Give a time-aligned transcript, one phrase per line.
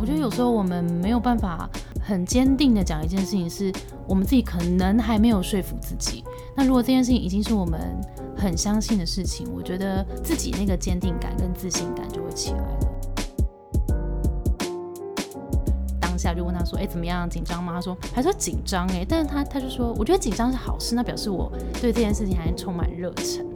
[0.00, 1.68] 我觉得有时候我们没有办法
[2.02, 3.70] 很坚定的讲一件事情，是
[4.08, 6.24] 我们自己可能还没有说服自己。
[6.56, 7.78] 那如果这件事情已经是我们
[8.34, 12.78] 很相信的事情，我觉得自己那个坚定感跟自信感就会起来了。
[16.00, 17.28] 当下就问他说：“哎，怎么样？
[17.28, 23.46] 紧张吗？”他说：“还说紧张哎。”但是他他就说：“我觉得紧张是好事，那表示我对这件事情还充满热忱。”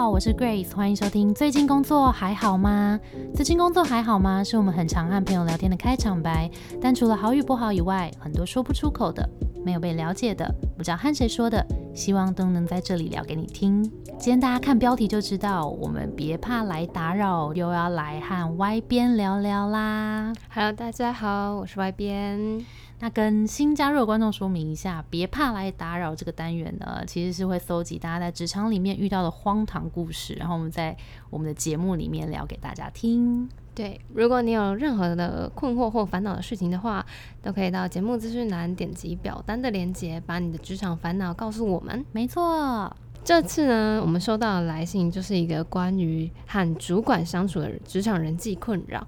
[0.00, 1.34] 好，我是 Grace，欢迎收听。
[1.34, 2.98] 最近工作还好吗？
[3.34, 4.42] 最近工作还好吗？
[4.42, 6.50] 是我们很常和朋友聊天的开场白。
[6.80, 9.28] 但除了好与不好以外，很多说不出口的，
[9.62, 11.62] 没有被了解的，不知道和谁说的，
[11.94, 13.82] 希望都能在这里聊给你听。
[14.18, 20.32] 今天大家看标题就知道，我们别怕来打扰，又要来和 Y 边聊聊啦。
[20.48, 22.64] Hello，大家好，我是 Y 边。
[23.02, 30.94] 那跟新加入的观众说明一下，别怕来打扰这个单元呢，其实是会搜集大家在职场里面遇到的荒唐故事，然后我们在
[31.30, 33.48] 我们的节目里面聊给大家听。
[33.74, 37.04] 对，如果你有任何的困惑或烦恼的事情的话，
[37.40, 42.04] 都可以到节目资讯栏点击表单的链接，把你的职场烦恼告诉我们。
[42.12, 49.06] 没错，这次呢，我们收到的来信就是一个关于和主管相处的职场人际困扰，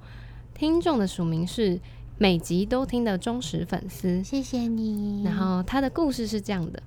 [0.54, 1.78] 听众的署名是。
[2.22, 5.24] 每集都听的忠实粉丝，谢谢你。
[5.24, 6.80] 然后他的故事是这样的：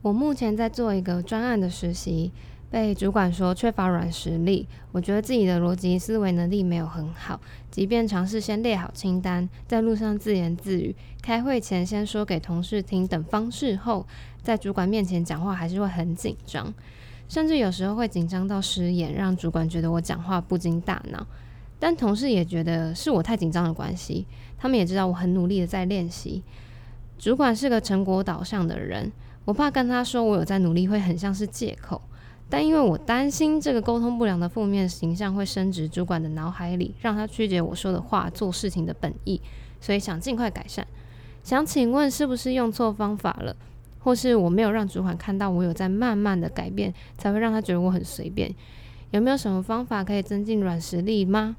[0.00, 2.32] 我目前在做一个专案的实习，
[2.68, 4.66] 被主管说缺乏软实力。
[4.90, 14.04] 我觉得自己的逻辑思维能力没有很好，即便尝试先列好清单，在路上自言自语，开会前先说给同事听等方式后，
[14.42, 16.74] 在主管面前讲话还是会很紧张，
[17.28, 21.24] 甚至有时候会紧张到失言，让主管觉得我讲话不经大脑。
[21.82, 24.24] 但同事也觉得是我太紧张的关系，
[24.56, 26.40] 他们也知道我很努力的在练习。
[27.18, 29.10] 主管是个成果导向的人，
[29.44, 32.00] 我怕跟他说我有在努力会很像是借口。
[32.48, 39.40] 但因为我担心这个沟通不良的负面形象会升值主管的脑海里，让他曲解我说的话、做事情的本意，
[39.80, 40.86] 所以想尽快改善。
[41.42, 43.56] 想请问是不是用错方法了，
[43.98, 48.54] 或是我没有让主管看到我有在慢慢的改变，才会让他觉得我很随便？
[49.10, 51.56] 有没有什么方法可以增进软实力吗？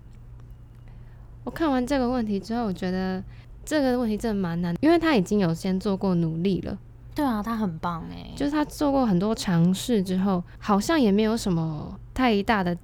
[1.44, 3.24] 我看完这个问题之后，我觉得
[3.66, 6.78] 这个问题真的蛮难，因为他已经有先做过努力了。
[7.16, 12.76] 对啊，他很棒哎，就是他做过很多尝试之后，好像也没有什么太大的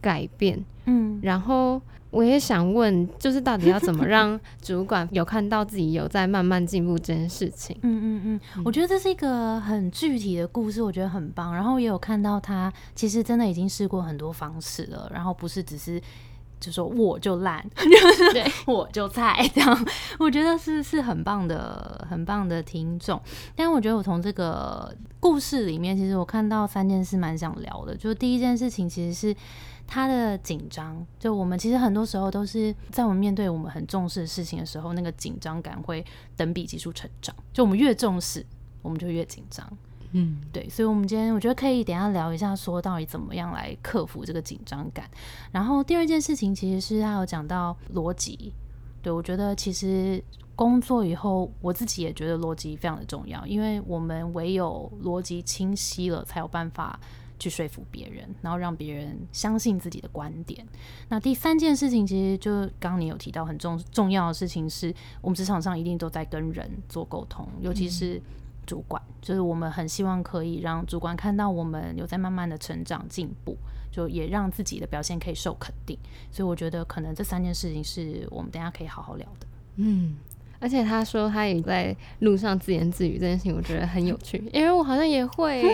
[0.00, 0.62] 改变。
[0.84, 1.80] 嗯，然后
[2.10, 7.78] 我也想问，就是到底要怎么 让主管有看到自己有在慢慢进步这件事情？
[7.82, 11.54] 嗯嗯嗯，我觉得这是一个很具体的故事，我觉得很棒。
[11.54, 15.98] 然后也有看到他其实真的已经试过很多方式了，然后不是只是。
[16.60, 17.64] 就说我就烂，
[18.32, 19.86] 对， 我就菜这样，
[20.18, 23.20] 我觉得是是很棒的，很棒的听众。
[23.54, 27.96] 但我觉得我从这个故事里面，其实我看到三件事蛮想聊的。
[27.96, 29.36] 就第一件事情，其实是
[29.86, 31.06] 他的紧张。
[31.18, 36.04] 就我们其实很多时候都是在我们面对我们很重视的事情的时候，那个紧张感会
[36.36, 37.34] 等比级数成长。
[37.52, 38.44] 就我们越重视，
[38.82, 39.66] 我们就越紧张。
[40.12, 45.08] 嗯，对，所以，我们今天我觉得可以等下聊一下，说到底怎么样来克服这个紧张感。
[45.52, 48.52] 然后第二件事情，其实是他有讲到逻辑。
[49.02, 50.22] 对我觉得，其实
[50.56, 56.98] 工作以后，我自己也觉得逻辑非常的重要，因为我们唯有逻辑清晰了，才有办法
[57.38, 60.66] 去说服别人，然后让别人相信自己的观点。
[61.10, 68.20] 那第三件事情，其实就刚刚你有提到很重重要的事情，是我们职场上一定都在跟人做沟通，尤其是。
[68.68, 73.56] 主管就是我们很希望可以让主管看到我们有在慢慢的成长进步，
[73.90, 75.98] 就也让自己的表现可以受肯定。
[76.30, 79.46] 所以我觉得可能这三件事情是我们等下可以好好聊的。
[79.76, 80.16] 嗯。
[80.60, 85.70] 而且他说他也在路上自言自语这件事情，我觉得很有趣， 因为我好像也会， 就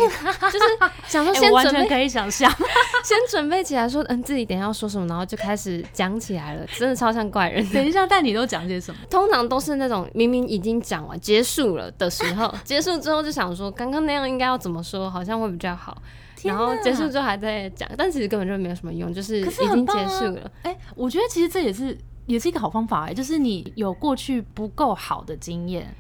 [0.59, 0.65] 是
[1.07, 2.51] 想说先准备可以想象，
[3.03, 7.67] 先准备起来说，嗯，自己等下要说什么，然后就开始讲起来了，真的超像怪人。
[7.71, 9.01] 等一下，但你都讲些什么？
[9.09, 15.97] 通常都是那种明明已经讲完结束了的时候，结束之后就想说刚刚那样应该要怎么说，好像会比较好，
[16.43, 20.51] 然后结束之后还在讲，但其实根本就没有什么用，就是已经结束了。
[20.63, 21.97] 哎，我觉得其实这也是。
[22.27, 25.95] 也是一个好方法哎，就是你有过去不够好的经验，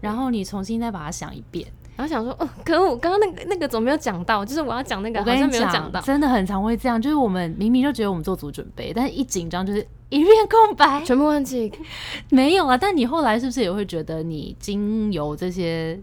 [0.00, 1.66] 然后你重新再把它想一遍，
[1.96, 4.44] 然后想说，哦，可我刚刚那个那个怎么没有讲到？
[4.44, 11.72] 就是我要讲那个，我跟你讲，真的很常会这样，就是我们明明就觉得我们做足准备，但是一紧张就是一片空白，全部忘记，
[12.30, 12.76] 没有啊。
[12.76, 15.98] 但你后来是不是也会觉得你经由这些？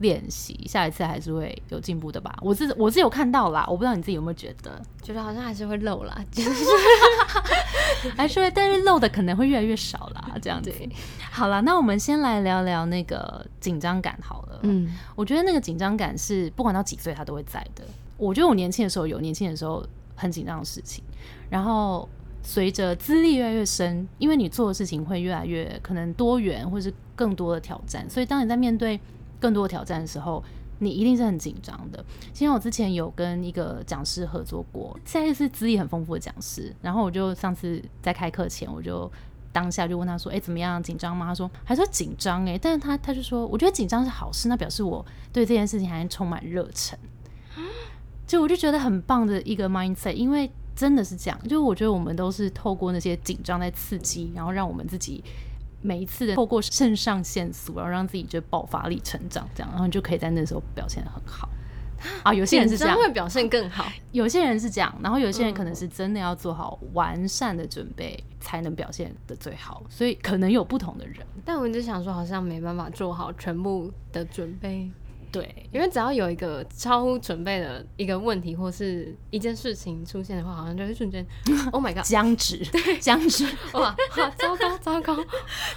[0.00, 2.36] 练习，下一次还是会有进步的吧？
[2.42, 6.64] 我是我是有看到啦，我不知道你自己有没有觉得，觉得好像还是会漏啦， 就是
[8.16, 10.72] 还是会，但是漏的可能会越来越少啦， 这样子。
[11.30, 14.60] 好了，那我们先来聊聊那个紧张感好了。
[14.62, 17.84] 嗯，我觉得那个紧张感是不管到几岁他都会在的。
[18.16, 21.04] 我觉得我年轻的时候有，年轻的时候很紧张的事情。
[21.48, 22.08] 然后
[22.42, 28.98] 随着资历越来越深，因为你做的事情会越来越可能多元，或是更多的挑战，所以当你在面对
[29.40, 30.44] 更多的挑战的时候，
[30.78, 32.04] 你一定是很紧张的。
[32.32, 39.10] 其实我之前有跟一个讲师合作过，现在是资历很丰富的讲师，然后我就上次在开课前，我就
[39.52, 40.82] 当下就问他说：“哎，怎么样？
[40.82, 46.98] 紧张吗？”他说：“还说紧张哎。”但是他他就说：“我觉得紧张是好事，那表示我对这件事情还充满热忱。”
[48.26, 51.48] 就我就觉得很棒的一个 mindset，因为真的是这样。
[51.48, 55.22] 就我觉得我们都是透过那些紧张在刺激，然后让我们自己。
[55.82, 61.48] 每一次的透过肾上腺素，然后让自己就爆发力成长，这样，然后你就可以在那时候表现的很好
[62.22, 62.32] 啊。
[62.34, 71.16] 有些人是这样会表现更好，有些人是这样，然后有些人可能是真的要做好完善的准备才能表现的最好，所以可能有不同的人。
[71.44, 74.90] 但我就想说，好像没办法做好全部的准备。
[75.32, 81.24] 对，因为只要有一个超乎准备的一个问题或是一件事情出现的话，好像就会瞬间，
[81.70, 83.44] Oh my god，僵直，对僵直，
[83.74, 83.94] 哇，
[84.36, 85.16] 糟糕， 糟糕。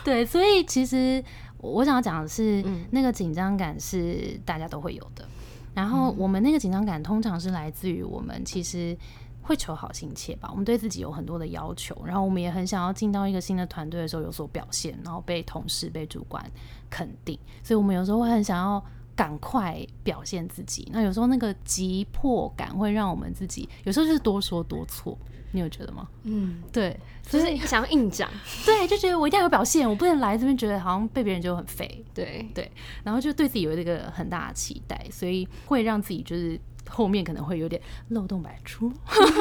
[0.03, 1.23] 对，所以其实
[1.59, 5.23] 我想要讲的是，嗯那个紧张感是大家都会有的。
[5.75, 8.97] 然后我们那个紧张感通常是来自于我们其实
[9.43, 16.43] 会求好心切吧，我们对自己有很多的要求，然后我们也很想要进到一个新的团队的时候有所表现，然后被同事、被主管
[16.89, 18.83] 肯定，所以我们有时候会很想要。
[19.15, 25.17] 赶快表现自己，那有时候那个急迫感会让我们自己有时候就是多说多错，
[25.51, 26.07] 你有觉得吗？
[26.23, 28.29] 嗯，对，就是想要硬讲，
[28.65, 32.71] 对，就觉得我一定要有表现，我不能来这边觉得好像被别人就很废，对对，
[33.03, 36.59] 然后就对自己有一个很大的期待，所以会让自己就是
[36.89, 38.91] 后面可能会有点漏洞百出。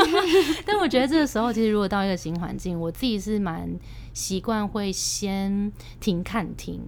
[0.66, 3.68] 但我觉得这个时候，其实如果到一个新环境，我自己是蛮。
[4.12, 6.80] 习惯会先停看停，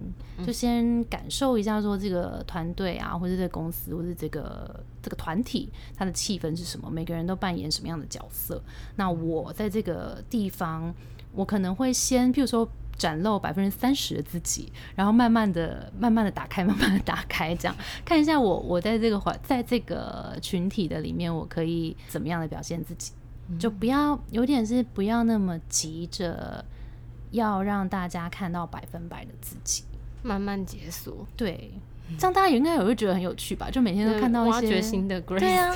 [0.45, 6.89] 就先感受一下说这个团队啊，或者这个公司，或者这个这个团体，它的气氛是什么？
[6.89, 8.61] 每个人都扮演什么样的角色？
[8.95, 10.93] 那我在这个地方，
[11.33, 17.75] 我可能会先，譬如说展露百分之三十的自己，然后慢慢的、慢慢的打开，慢慢的打开，这样
[18.05, 23.13] 看一下我我在这个环，在这个群体的里面，我可以怎么样的表现自己？
[23.59, 26.63] 就不要有点是不要那么急着。
[27.31, 29.83] 要让大家看到百分百的自己，
[30.23, 31.25] 慢慢解锁。
[31.35, 31.71] 对，
[32.17, 33.69] 这样大家也应该也会觉得很有趣吧？
[33.69, 35.75] 就每天都看到一些新的 Grace，对啊，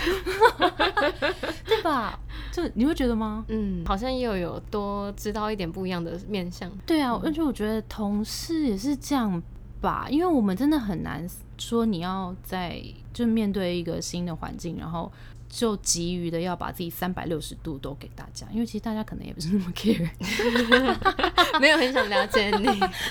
[1.66, 2.20] 对吧？
[2.52, 3.46] 就你会觉得吗？
[3.48, 6.72] 嗯，好像又有多知道一点不一样的面相。
[6.86, 9.42] 对啊，而且我觉得同事也是这样
[9.82, 12.82] 吧，因为我们真的很难说你要在
[13.14, 15.12] 就面对一个新的环境，然后。
[15.50, 20.08] 就急于的要把自己三百六十度都给大家，因为其实大家可能也不是那么 care，
[21.60, 22.66] 没有很想了解你，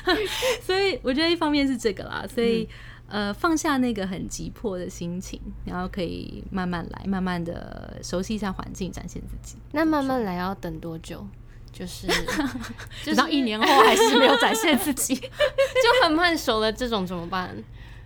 [0.62, 2.68] 所以我觉得一方面是这个啦，所以
[3.08, 9.56] 呃放下那个很急迫的心情，然后可以慢慢来，慢慢的熟悉一下环境，展现自己。
[9.72, 11.26] 那慢慢来要等多久？
[11.70, 12.06] 就是
[13.04, 17.54] 直到一年后还是没有展现自己，就很慢熟了，这种怎么办？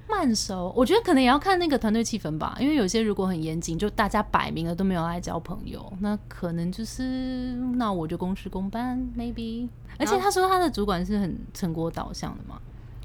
[0.08, 2.56] 慢熟，我觉得可能也要看那个团队气氛吧。
[2.60, 9.68] 因为有些如果很严谨，就大家摆明了都没有来交朋友，那可能就是那我就公事公办，maybe。
[9.98, 12.60] 而且他说他的主管是很成果导向的嘛，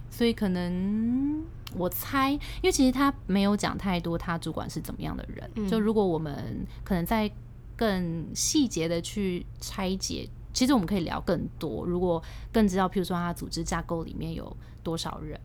[0.10, 1.44] 所以可能
[1.76, 5.70] 我猜，因为其实他没有讲太多他主管是怎么样的人。
[5.70, 7.32] 就如果我们可能在
[7.76, 11.86] 更细节的去拆解，其实我们可以聊更多。
[11.86, 12.22] 如果
[12.52, 14.56] 更知道，譬如说他组织架构里面有。
[14.84, 15.38] 多少人？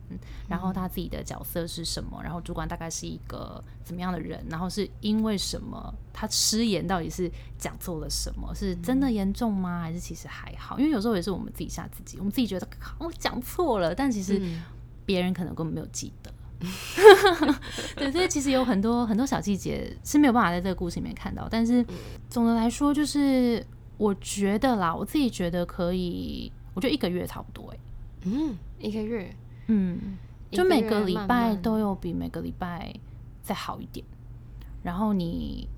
[0.47, 2.17] 然后他自己的角色是什么？
[2.23, 4.41] 然后主管大概是一个怎么样的人？
[4.49, 5.93] 然后是因为什么？
[6.13, 8.55] 他失言到底是讲错了什么？
[8.55, 9.81] 是真的严重吗？
[9.81, 10.79] 还是其实还好？
[10.79, 12.65] 因为有时候也是我们自己吓自己，我们自己觉得
[12.99, 14.41] 我讲错了，但其实
[15.05, 16.31] 别人可能根本没有记得。
[17.97, 21.49] 对，所以其实有很多很多小细节是没有办法在这个故事里面看到。
[21.51, 21.85] 但是
[22.29, 23.61] 总的来说，就是
[24.03, 27.71] 我觉得啦，我自己觉得可以，我觉得一个月差不多。
[27.71, 27.77] 哎。
[28.25, 29.33] 嗯，一个月，
[29.67, 30.17] 嗯，
[30.51, 32.93] 就每个礼拜都有比每个礼拜
[33.41, 34.05] 再好一点。
[34.81, 35.69] 然后你，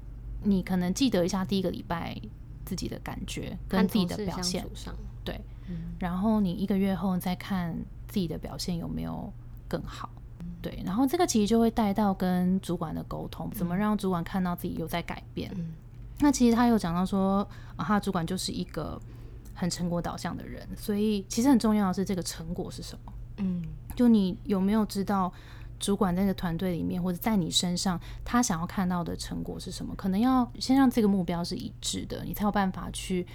[0.42, 2.20] 你可能记得一下第一个礼拜
[2.66, 4.66] 自己的感觉跟自己的表现，
[5.24, 5.40] 对，
[6.00, 7.76] 然后你一个月后再看
[8.08, 9.32] 自己的表现有没有
[9.68, 10.10] 更好，
[10.64, 15.52] 对，然后这个其实就会带到跟主管的沟通，怎么让主管看到自己有在改变。
[16.20, 19.02] 那其实他有讲到说，啊，他主管就是一个。
[19.58, 23.14] 很成果导向的人，所以其实很重要的是这个成果是什么？
[23.38, 23.64] 嗯，
[23.96, 25.32] 就你有没有知道
[25.80, 29.96] 主管在这个团队里面，或者在你身上，他想要看到的成果是什么？
[29.96, 33.26] 可能要先让这个目标是一致的，你才有办法去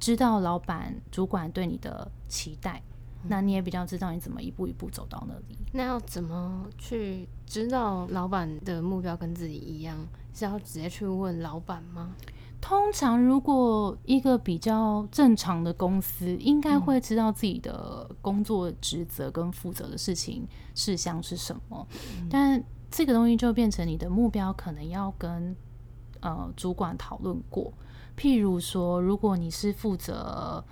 [0.00, 2.82] 知道老板、主管对你的期待。
[3.24, 5.58] 那你也比较知道你怎么一步一步走到那里。
[5.72, 9.96] 那要怎么去知道老板的目标跟自己一样？
[10.32, 12.14] 是要直接去问老板吗？
[12.60, 21.86] 通常如果一个比较正常的公司，应该会知道自己的工作职责跟负责的事情事项是什么，
[22.28, 25.54] 但这个东西就变成你的目标，可能要跟
[26.20, 27.72] 呃主管讨论过。
[28.16, 30.64] 譬如说，如果你是负责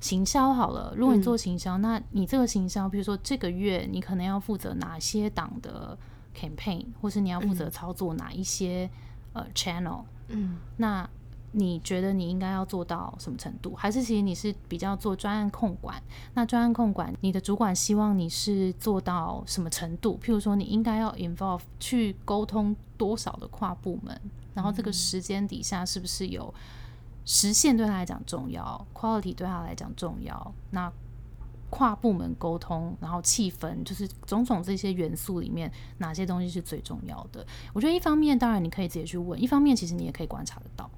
[0.00, 5.98] 行销好了，如果你做行销，那你这个行销，比如说这个月你可能要负责哪些档的
[6.36, 8.88] campaign，或是你要负责操作哪一些
[9.32, 11.08] 呃 channel，嗯，那
[11.50, 13.74] 你觉得你应该要做到什么程度？
[13.74, 16.00] 还是其实你是比较做专案控管？
[16.34, 20.18] 那专案控管，你的主管希望你是做到什么程度？
[20.22, 24.20] 譬如说，你应该要 involve 去沟通多少的跨部门，
[24.54, 26.54] 然后这个时间底下是不是有？
[27.30, 30.54] 实现对他来讲重要，quality 对他来讲重要。
[30.70, 30.90] 那
[31.68, 37.46] 跨部门沟通，然后气氛，就是种种这些元素里面，哪些东西是最重要的？
[37.74, 40.90] 我觉得一方面，当然你可以直接去问；一方面，其实你也可以观察得到。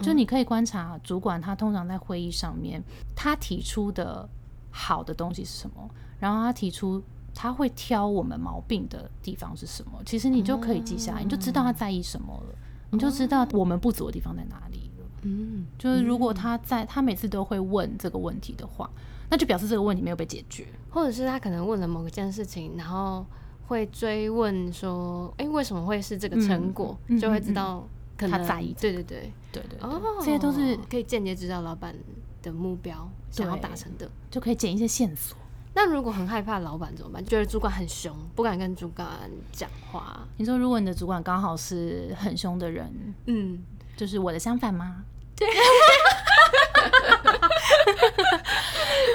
[0.00, 2.80] 就你可以观察主管，他通常在会议上面，
[3.16, 4.28] 他提出的
[4.70, 7.02] 好的东西是什么，然后他提出
[7.34, 10.00] 他会挑我们毛病的地方是什么。
[10.06, 12.54] 其实你就可以记下来，你就知道他在意什么了，
[12.90, 14.81] 你就知道我们不足的地方在哪里。
[15.22, 18.90] 嗯，就是如果他在他每次都会问这个问题的话，
[19.30, 23.24] 那就表示这个问题没有被解决，或者是他可能问了某一件事情，然后
[23.66, 26.98] 会追问说，哎，为什么会是这个成果？
[27.20, 27.86] 就会知道
[28.18, 28.74] 他在意。
[28.78, 31.94] 对对对对对，哦，这些都是可以间接知道老板
[32.42, 35.38] 的目标想要达成的，就可以捡一些线索。
[35.74, 37.24] 那如果很害怕老板怎么办？
[37.24, 39.08] 觉得主管很凶，不敢跟主管
[39.50, 40.28] 讲话。
[40.36, 42.92] 你说，如果你的主管刚好是很凶的人，
[43.24, 43.58] 嗯，
[43.96, 45.02] 就是我的相反吗？
[45.42, 45.50] 对，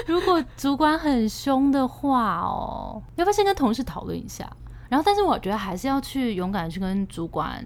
[0.14, 4.50] 如果主管很凶的话哦，要不要先跟同事讨论一下？
[4.88, 7.64] 然后，但是我觉得还是要去勇敢去跟主管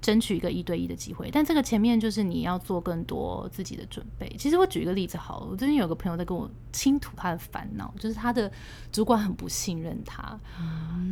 [0.00, 1.30] 争取一个一对一的机会。
[1.32, 4.28] 但这个前面就是你要做更多自己的准备。
[4.38, 8.50] 其实我举一个例子好了，我最近有个朋友在跟我倾吐他的烦恼，就是他的
[8.90, 10.38] 主管很不信任他，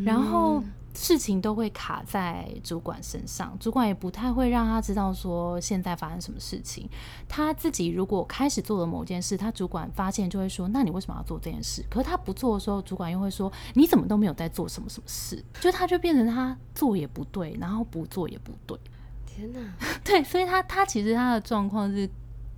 [0.04, 0.62] 然后。
[0.96, 6.88] 事情都会卡在主管身上，主管也不太会让他知道说现在发生什么事情。
[7.28, 18.78] 他自己如果开始做了某件事，他主管发现就会说：“那你为什么要做这件事？”可是他不做的时候，主管又会说：“你怎么都没有在做什么什么事？”就他就变成他做也不对，然后不做也不对。
[19.26, 19.60] 天哪！
[20.02, 22.08] 对，所以他他其实他的状况是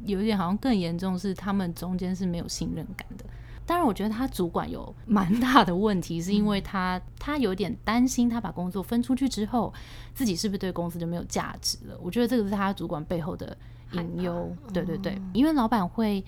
[0.05, 3.25] 有一点好像更严重，是他们中间是没有信任感的。
[3.69, 9.71] 当然，我觉得他主管有蛮大的问题，是因为他他有点担心，他把工作分出去之后，
[10.15, 11.99] 自己是不是对公司就没有价值了？
[12.01, 13.55] 我觉得这个是他主管背后的
[13.93, 14.51] 隐忧。
[14.73, 16.25] 对对对，因为老板会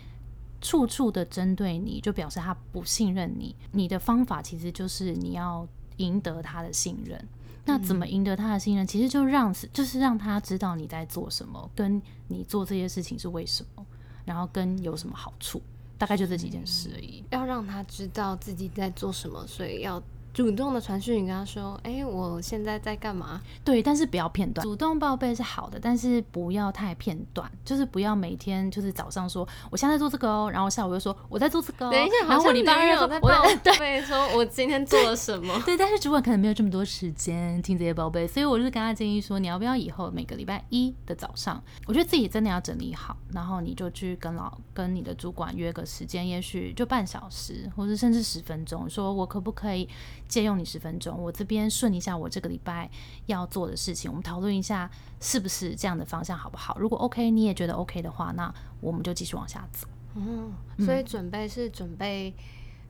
[0.61, 3.56] 处处的针对你，就表示他不信任你。
[3.73, 5.66] 你的方法其实就是你要
[5.97, 7.26] 赢得他的信任。
[7.64, 8.87] 那怎么赢得他的信任？
[8.87, 13.87] 其实就让就是让他知道你在做什么，跟你做这些事情是为什么，
[14.26, 15.62] 然后跟有什么好处。
[16.00, 20.02] 大概就这几件事而已，要让他知道自己在做什么，所以要。
[20.32, 24.64] 主动的传讯，你跟他说：“哎，我现在在干嘛？”对，但是不要片段。
[24.64, 31.90] 主动报备是好的，但是不要太片段，就是不要每天就是早上说我现在做这个哦，然后下午又说我在做这个。
[31.90, 33.28] 等一下，然后我礼拜二有在报
[33.78, 35.60] 备，说我今天做了什么？
[35.66, 49.88] 对，但是主管可能没有这么多时间听这些报备，所以我就是跟他建议说，你要不要以后每个礼拜一的早上，我觉得自己真的要整理好，然后你就去跟老跟你的主管约个时间，也许就半小时，或者甚至十分钟，说我可不可以？
[50.30, 52.88] 借用你十分钟，我这边顺一下我这个礼拜
[53.26, 54.88] 要做的事情，我们讨论一下
[55.20, 56.78] 是不是这样的方向好不好？
[56.78, 59.88] 如果 OK，你也觉得 OK 的话，那我们就继续往下走。
[60.14, 62.32] 嗯，所以准备是准备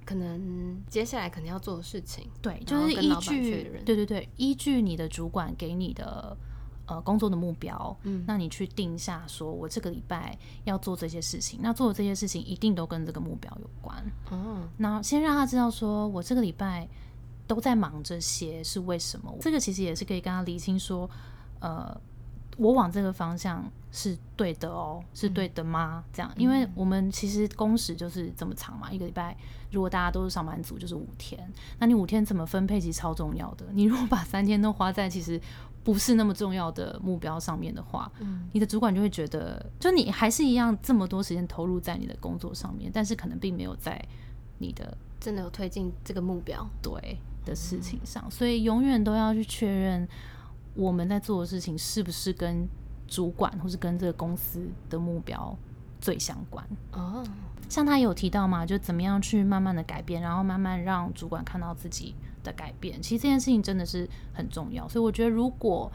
[0.04, 6.36] 可能接下来可能要做的事情，对，就是依据对对对，依据你的主管给你的
[6.86, 13.96] 呃工作的目标，嗯，那你去定下，说我这个礼拜要做这些事情，那做的这些事情一定都跟这个目标有关。
[14.30, 16.86] 嗯，那先让他知道，说我这个礼拜。
[17.50, 19.36] 都在忙这些是为什么？
[19.40, 21.10] 这个其实也是可以跟他理清说，
[21.58, 22.00] 呃，
[22.56, 26.04] 我往这个方向是对的哦，是对的吗？
[26.12, 29.36] 这样，因为我们其实工时就是这么长嘛，一个礼拜
[29.72, 33.66] 如果大家都是上班族，就是五天，那你五天怎么分配其实超重要的。
[33.72, 35.40] 你如果把三天都花在其实
[35.82, 44.00] 不是那么重要的目标上面的话，嗯，你的主管就会觉得，就你还是一样这么多时间投入在你的工作上面，但是可能并没有在
[44.58, 47.18] 你的真的有推进这个目标，对。
[47.50, 50.08] 的事情上，所以永远都要去确认
[50.74, 52.66] 我们在做的事情是不是跟
[53.06, 55.54] 主管或是跟这个公司的目标
[56.00, 56.64] 最相关。
[56.92, 57.22] 哦，
[57.68, 63.02] 像他有提到嘛，就怎么样去慢慢的改变，然后慢慢让主管看到自己的改变。
[63.02, 65.90] 其实这件事情真的是很重要，所以我觉得如果。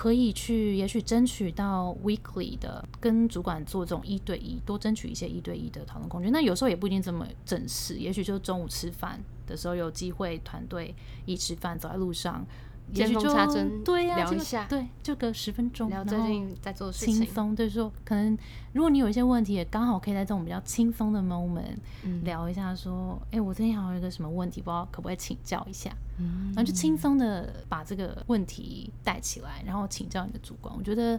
[0.00, 6.32] 可以去，也许争取到 weekly 的跟主管做这种一对一，多争取一些一对一的讨论空间。
[6.32, 10.94] 那有时候也不一定这么正式，也许就中午吃饭的时候有机会团队
[11.26, 12.46] 一吃饭，走在路上。
[12.92, 17.54] 见缝插针，对呀，聊一下，对，就隔十分钟，聊最近在做事情，轻松。
[17.54, 18.36] 对，说可能
[18.72, 21.76] 如果你有一些问题，也刚好可以在这种比较轻松的 moment
[22.22, 25.90] 聊一下，说，哎，我最近好像有一个什么问题，不知道可不可以请教一下？
[26.18, 30.74] 嗯，然后就轻松的把这个问题带起来，然后请教你的主管。
[30.76, 31.18] 我觉得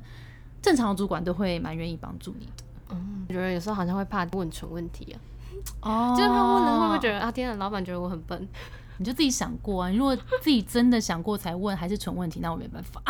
[0.61, 2.63] 正常的主管都会蛮愿意帮助你的。
[2.89, 5.15] 嗯，我觉得有时候好像会怕问蠢问题
[5.81, 8.47] 啊，哦，就是他问了会不会觉得啊，天啊，老板觉得我很笨。
[8.97, 9.89] 你就自己想过啊！
[9.89, 13.01] 你如果自己真的想过才问，还是蠢问题，那我没办法。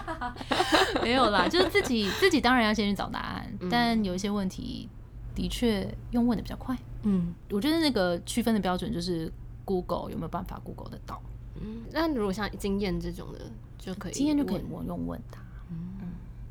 [1.02, 4.88] 没有啦，就是自己自己当然要先去找答案，但有一些问题
[5.34, 6.76] 的确用问的比较快。
[7.02, 9.32] 嗯，我觉得那个区分的标准就是
[9.64, 11.22] Google 有没有办法 Google 得到。
[11.60, 13.40] 嗯，那如果像经验这种的
[13.78, 15.40] 就可以，经验就可以我用问他。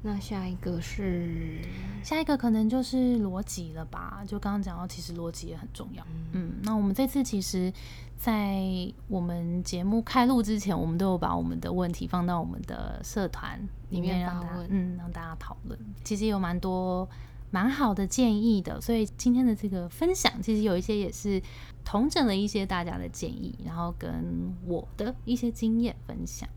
[0.08, 1.60] 那下一个是
[2.04, 4.24] 下一个可能就是逻辑了吧？
[4.28, 6.06] 就刚刚讲到，其实逻辑也很重要。
[6.34, 7.74] 嗯，那我们这次其实，
[8.16, 8.62] 在
[9.08, 13.60] 我们节目开录之前，我们都有把我们的问题放到我们的社团
[13.90, 15.80] 里面，让大家嗯让大家讨论。
[16.04, 17.10] 其实有蛮多
[17.50, 21.42] 蛮好的建议的，所以今天的这个分享，其实有一些也是
[21.84, 26.48] 统整了一些大家的建议，然后跟我的一些经验分享。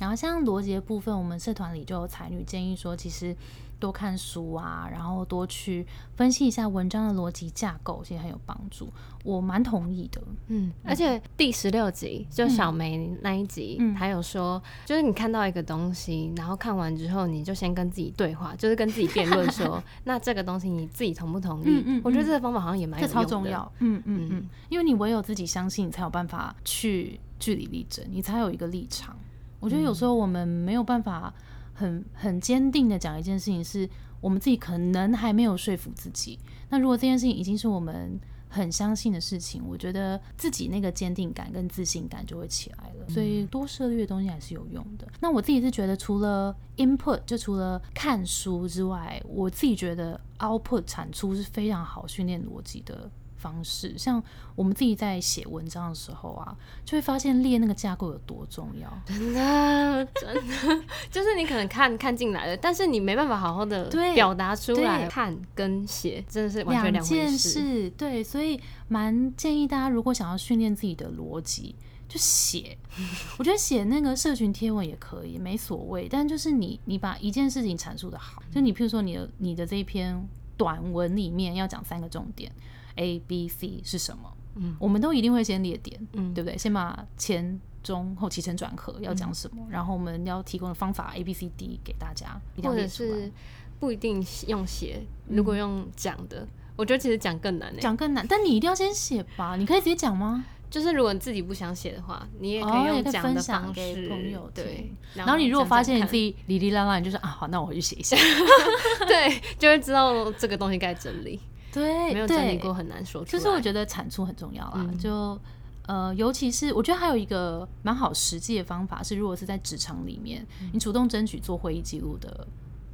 [0.00, 3.36] 然后像逻辑的部分，我们社团里就有才女建议说，其实
[3.78, 8.90] 多看书啊，然后多去分析一下文章的逻辑架构，其实很有帮助。
[9.22, 10.72] 我蛮同意的，嗯。
[10.82, 21.64] 而且第十六集就小梅那一集，还有说，就是你看到一个东西，然后看完之后，你就先跟自己对话，就是跟自己辩论说， 那这个东西你自己同不同意？
[21.66, 22.00] 嗯嗯。
[22.02, 24.48] 我觉得这个方法好像也蛮超重要，嗯嗯嗯。
[24.70, 29.14] 因为你唯有自己相信，你才有办法去据理力争，你才有一个立场。
[29.60, 31.32] 我觉得有时候我们没有办法
[31.74, 33.88] 很很坚定的讲一件事情，是
[34.20, 36.38] 我们自己可能还没有说服自己。
[36.70, 43.08] 那如果这件事情已经是我们很相信的事情，我觉得自己那个坚定感跟自信感就会起来了。
[43.08, 45.06] 所以多涉猎的东西还是有用的。
[45.20, 53.10] 那我自己是觉得，除了 input 就除了看书之外，我自己觉得 output 产出是非常好训练逻辑的。
[53.40, 54.22] 方式，像
[54.54, 58.88] 我们自己在写文章的时候啊，就会发现列那个架构有多重要。
[59.06, 65.08] 真的，真的， 就是你可能看看进来了，但是你没办法好好的表达出来。
[65.08, 67.88] 看跟写真的是完全两件事。
[67.90, 71.74] 对，所以蛮建议大家，如果想要训练自己的逻辑，
[72.08, 72.76] 就写。
[73.38, 76.06] 我觉得写那个社群贴文也可以，没所谓。
[76.08, 82.52] 但就是你，你把一件事情阐述的好，就你譬如说你的你的这一篇短文里面要讲三个重点。
[82.96, 84.32] A、B、C 是什么？
[84.56, 86.58] 嗯，我们都一定会先列点，嗯，对不对？
[86.58, 93.30] 先把前、中、后起承转合要讲什么，然后我们要提供的方法 A、B、C、D 给大家，或者是
[93.78, 98.26] 不一定用写，如果用讲的，我觉得其实讲更难，讲更难。
[98.28, 99.56] 但你一定要先写吧？
[99.56, 100.44] 你可以直接讲吗？
[100.68, 104.92] 就是如果你自己不想写的话，你也可以用讲的方式，朋友对。
[105.14, 108.16] 然后你如果发现你自己哩哩啦啦，你就说啊，好，那我回去写一下，
[109.08, 111.40] 对，就会知道这个东西该整理。
[111.72, 113.24] 对，没有整理过很难说。
[113.24, 115.38] 就是我觉得产出很重要啦，就
[115.86, 122.46] 呃，尤其是我觉得还有一个蛮好实际的方法是，如果是在职场里面，你主动争取做会议记录的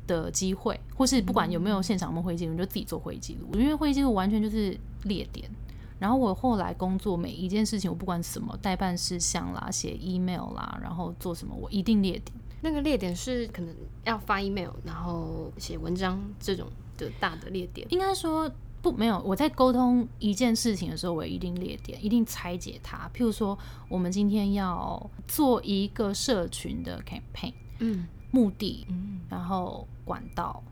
[0.06, 3.48] 的机会，或是不管有没有现场会议记录，你就自己做会议记录。
[3.58, 5.50] 因为会议记录完全就是列点。
[5.98, 12.32] 然后我后来工作每一件事情，我不管什么代办事项啦、写 email 啦，然后做什么，我一定列点。
[12.62, 18.50] 那个列点是可能要发 email，然后写文章这种的大的列点，应该说。
[18.90, 19.20] 不，没有。
[19.24, 23.10] 我在沟通一件事情的时候，我一定列点，一定拆解它。
[23.12, 30.62] 譬如说，我们今天要做一个社群的 campaign，嗯，目的，嗯，然后管道，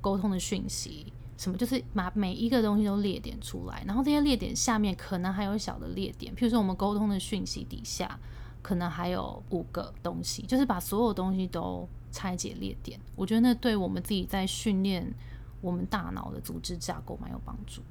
[0.00, 3.84] 沟通的讯息，什么，就是把每一个东西都列点出来。
[3.86, 8.18] 然后这些列点下面可能还有小的列点，譬如说我们沟通的讯息底下
[8.62, 12.98] 可能还有五个东西，就是把所有东西都拆解列点。
[13.14, 15.14] 我觉得那对我们自己在训练。
[15.60, 17.82] 我们大脑的组织架构蛮有帮助，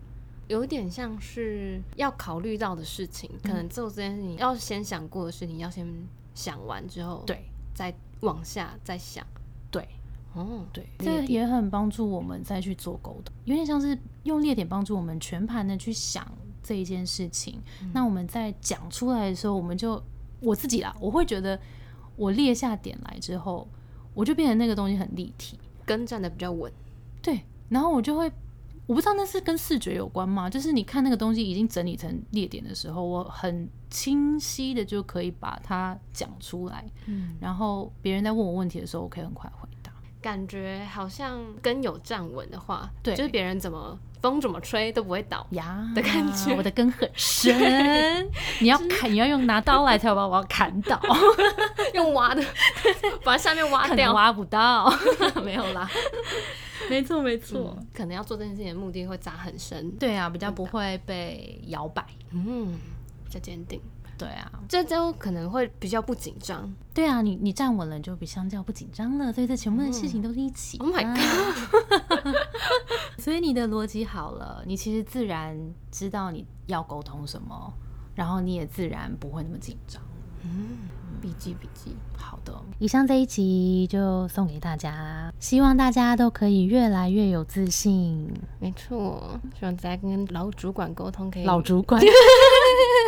[0.47, 5.87] 有点像是要考虑到的事情，可能做这件事情要先想过的事情，要先
[6.33, 9.25] 想完之后，对，再往下再想，
[9.69, 9.87] 对，
[10.33, 16.27] 哦，对，这也很帮助我们再去做沟通，有点像是用列点帮助我们全盘的去想
[16.63, 17.61] 这一件事情。
[17.93, 20.01] 那我们在讲出来的时候，我们就
[20.39, 21.59] 我自己啦，我会觉得
[22.15, 23.67] 我列下点来之后，
[24.13, 26.88] 我就变成那个东西很立体，跟站的比较稳，对。
[27.69, 28.31] 然后我就会，
[28.85, 30.49] 我不知道那是跟视觉有关吗？
[30.49, 36.83] 就是你看那个东西已经整理成列点的时候，我很清晰的就可以把它讲出来。
[37.05, 39.91] 嗯，然后别人在问我问题的时候，我可以很快回答。
[40.21, 46.53] 感觉好像跟有站稳的话，对，就是别人怎么风怎么吹都不会倒呀的感觉。
[46.53, 47.55] 我的根很深，
[48.59, 50.99] 你要砍，你要用拿刀来才把我砍倒，
[51.95, 52.43] 用挖的
[53.23, 54.93] 把下面挖掉，挖不到，
[55.41, 55.89] 没有啦。
[56.89, 59.91] 没错，没错，可能要做这件事情的目的会扎很深。
[59.97, 62.77] 对啊，比较不会被摇摆，嗯，
[63.25, 63.81] 比较坚定。
[64.17, 66.69] 对啊，这周可能会比较不紧张。
[66.93, 69.31] 对啊，你你站稳了，就比相较不紧张了。
[69.31, 70.77] 所以这全部的事情都是一起。
[70.79, 72.35] Oh my god！
[73.17, 75.57] 所以你的逻辑好了，你其实自然
[75.89, 77.73] 知道你要沟通什么，
[78.13, 80.01] 然后你也自然不会那么紧张。
[80.43, 80.79] 嗯。
[81.21, 82.53] 笔记笔记，好的。
[82.79, 88.31] 以上这一集就送给大家，希望大家都可以越来越有自信。
[88.59, 91.43] 没错，希望大家跟老主管沟通可以。
[91.43, 92.01] 老主管。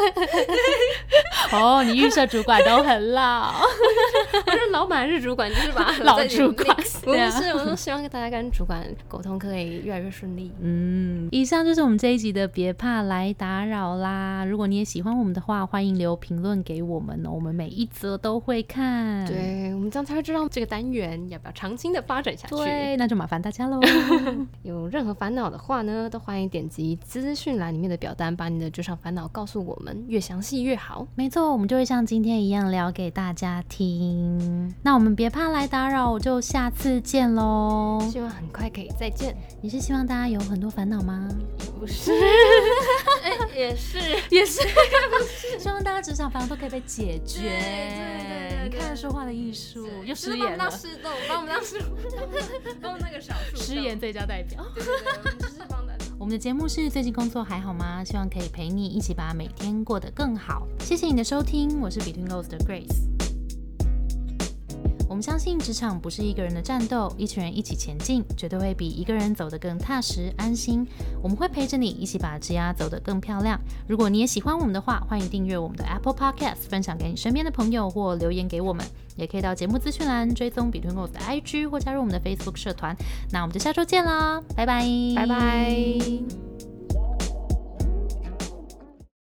[1.54, 3.52] 哦，你预设主管都很老，
[4.46, 6.76] 不是老板是主管，就是把 老主管。
[7.04, 10.52] 不是，我都希望大家跟主管沟通可以越来越顺利。
[10.62, 14.46] 嗯，以上就是我们这一集的，别怕来打扰啦。
[14.46, 19.26] 如果你也喜欢我们的话，欢迎留评论给我们哦，我们每一则都会看。
[19.26, 22.56] 对，我们这样才会知道这个单元要不要长期的发展下去。
[22.56, 23.80] 对，那就麻烦大家喽。
[24.64, 31.08] 有任何烦恼的话呢，都欢迎点击资讯栏里面的表单，把你的职场烦恼告诉我们，越详细越好。
[31.16, 31.52] 没错。
[31.52, 34.74] 我们就会像今天一样聊给大家听。
[34.84, 38.00] 那我们别怕来打扰，就下次见喽。
[38.12, 39.36] 希望很快可以再见。
[39.62, 41.28] 你是希望大家有很多烦恼吗？
[41.80, 42.12] 不是，
[43.56, 44.00] 也是，
[44.30, 44.62] 也是，
[45.60, 47.40] 希望大家职场烦恼都可以被解决。
[47.42, 50.70] 对你看说话的艺术，又失言了。
[50.70, 51.80] 帮我们当失动，帮我们当失，
[52.82, 54.64] 帮我们那个少数失言最佳代表。
[54.76, 55.81] 对对对，我们只是帮的。
[56.22, 58.04] 我们的节目是最近工作还好吗？
[58.04, 60.68] 希望可以陪你一起把每天过得更好。
[60.82, 63.10] 谢谢你的收听，我是 Between Ghost 的 Grace。
[65.10, 70.86] 我们相信职场不是一个人的战斗，一群人一起前进，绝对会比一个人走得更踏实安心。
[71.24, 73.60] 我们会陪着你一起把职涯走得更漂亮。
[73.88, 78.86] 如果你也喜欢我们的话，欢迎订阅我们的 Apple Podcast，分享给你身边的朋友或留言给我们。
[79.22, 82.96] 也可以到节目资讯栏追踪 Between Ghost 的 IG 或加入我们的 Facebook 社团。
[83.32, 84.84] 那我们就下周见啦，拜拜，
[85.16, 86.51] 拜拜。